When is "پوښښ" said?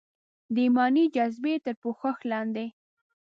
1.81-2.17